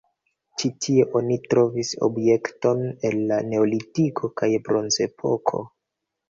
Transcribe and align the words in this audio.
Ĉi 0.61 0.69
tie 0.85 1.03
oni 1.19 1.35
trovis 1.53 1.91
objektojn 2.07 2.81
el 3.11 3.19
la 3.33 3.37
neolitiko 3.51 4.31
kaj 4.43 4.51
bronzepoko. 4.71 5.63